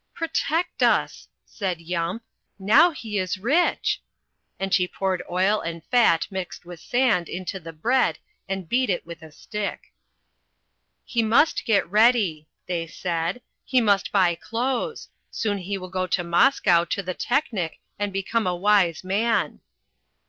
[0.15, 2.23] "Protect us!" said Yump.
[2.57, 4.01] "Now he is rich!"
[4.59, 8.17] and she poured oil and fat mixed with sand into the bread
[8.49, 9.93] and beat it with a stick.
[11.05, 13.43] "He must get ready," they said.
[13.63, 15.07] "He must buy clothes.
[15.29, 19.59] Soon he will go to Moscow to the Teknik and become a wise man."